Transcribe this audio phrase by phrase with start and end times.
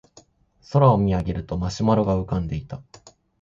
[0.71, 2.81] 空を見上げるとマシュマロが浮かんでいた